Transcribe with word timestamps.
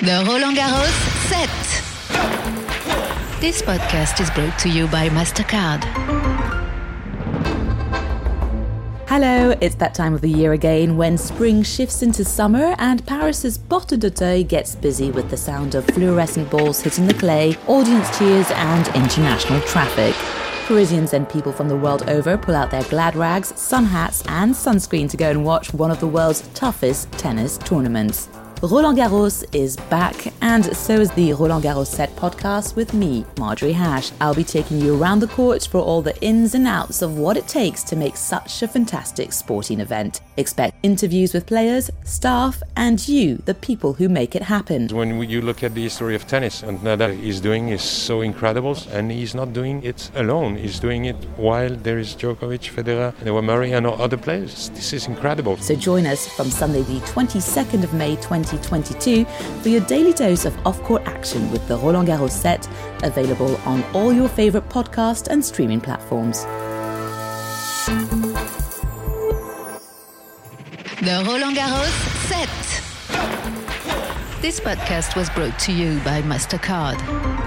The 0.00 0.24
Roland 0.28 0.56
Garros 0.56 0.92
set. 1.26 1.50
This 3.40 3.60
podcast 3.62 4.20
is 4.20 4.30
brought 4.30 4.56
to 4.60 4.68
you 4.68 4.86
by 4.86 5.08
MasterCard. 5.08 5.82
Hello, 9.08 9.56
it's 9.60 9.74
that 9.74 9.94
time 9.94 10.14
of 10.14 10.20
the 10.20 10.30
year 10.30 10.52
again 10.52 10.96
when 10.96 11.18
spring 11.18 11.64
shifts 11.64 12.02
into 12.02 12.24
summer 12.24 12.76
and 12.78 13.04
Paris's 13.06 13.58
Porte 13.58 13.98
d'Auteuil 13.98 14.44
gets 14.44 14.76
busy 14.76 15.10
with 15.10 15.30
the 15.30 15.36
sound 15.36 15.74
of 15.74 15.84
fluorescent 15.86 16.48
balls 16.48 16.80
hitting 16.80 17.08
the 17.08 17.14
clay, 17.14 17.56
audience 17.66 18.16
cheers, 18.16 18.48
and 18.52 18.86
international 18.94 19.60
traffic. 19.62 20.14
Parisians 20.68 21.12
and 21.12 21.28
people 21.28 21.50
from 21.50 21.68
the 21.68 21.76
world 21.76 22.08
over 22.08 22.38
pull 22.38 22.54
out 22.54 22.70
their 22.70 22.84
glad 22.84 23.16
rags, 23.16 23.48
sun 23.60 23.84
hats, 23.84 24.22
and 24.28 24.54
sunscreen 24.54 25.10
to 25.10 25.16
go 25.16 25.28
and 25.28 25.44
watch 25.44 25.74
one 25.74 25.90
of 25.90 25.98
the 25.98 26.06
world's 26.06 26.42
toughest 26.54 27.10
tennis 27.12 27.58
tournaments. 27.58 28.28
Roland 28.60 28.98
Garros 28.98 29.44
is 29.54 29.76
back, 29.88 30.32
and 30.42 30.64
so 30.76 30.94
is 30.94 31.12
the 31.12 31.32
Roland 31.32 31.62
Garros 31.62 31.86
Set 31.86 32.14
podcast 32.16 32.74
with 32.74 32.92
me, 32.92 33.24
Marjorie 33.38 33.70
Hash. 33.70 34.10
I'll 34.20 34.34
be 34.34 34.42
taking 34.42 34.80
you 34.80 35.00
around 35.00 35.20
the 35.20 35.28
courts 35.28 35.64
for 35.64 35.78
all 35.78 36.02
the 36.02 36.20
ins 36.24 36.56
and 36.56 36.66
outs 36.66 37.00
of 37.00 37.16
what 37.16 37.36
it 37.36 37.46
takes 37.46 37.84
to 37.84 37.94
make 37.94 38.16
such 38.16 38.60
a 38.64 38.66
fantastic 38.66 39.32
sporting 39.32 39.78
event. 39.78 40.22
Expect 40.38 40.76
interviews 40.82 41.32
with 41.32 41.46
players, 41.46 41.88
staff, 42.02 42.60
and 42.74 43.06
you, 43.06 43.36
the 43.44 43.54
people 43.54 43.92
who 43.92 44.08
make 44.08 44.34
it 44.34 44.42
happen. 44.42 44.88
When 44.88 45.20
you 45.30 45.40
look 45.40 45.62
at 45.62 45.76
the 45.76 45.84
history 45.84 46.16
of 46.16 46.26
tennis, 46.26 46.64
and 46.64 46.80
Nadal 46.80 47.16
is 47.22 47.40
doing 47.40 47.68
is 47.68 47.82
so 47.82 48.22
incredible, 48.22 48.76
and 48.90 49.12
he's 49.12 49.36
not 49.36 49.52
doing 49.52 49.84
it 49.84 50.10
alone. 50.16 50.56
He's 50.56 50.80
doing 50.80 51.04
it 51.04 51.16
while 51.36 51.76
there 51.76 52.00
is 52.00 52.16
Djokovic, 52.16 52.74
Federer, 52.74 53.16
there 53.18 53.34
were 53.34 53.42
Murray, 53.42 53.70
and 53.70 53.86
other 53.86 54.16
players. 54.16 54.70
This 54.70 54.92
is 54.92 55.06
incredible. 55.06 55.58
So 55.58 55.76
join 55.76 56.06
us 56.06 56.26
from 56.34 56.50
Sunday, 56.50 56.82
the 56.82 56.98
22nd 57.06 57.84
of 57.84 57.94
May, 57.94 58.16
20. 58.16 58.47
2022 58.48 59.24
for 59.62 59.68
your 59.68 59.80
daily 59.82 60.12
dose 60.12 60.44
of 60.44 60.56
off 60.66 60.82
court 60.82 61.02
action 61.06 61.50
with 61.50 61.66
the 61.68 61.76
Roland 61.76 62.08
Garros 62.08 62.30
set, 62.30 62.68
available 63.02 63.56
on 63.66 63.82
all 63.94 64.12
your 64.12 64.28
favourite 64.28 64.68
podcast 64.68 65.28
and 65.28 65.44
streaming 65.44 65.80
platforms. 65.80 66.44
The 71.00 71.24
Roland 71.26 71.56
Garros 71.56 71.92
set. 72.28 72.48
This 74.42 74.60
podcast 74.60 75.16
was 75.16 75.30
brought 75.30 75.58
to 75.60 75.72
you 75.72 76.00
by 76.00 76.22
MasterCard. 76.22 77.37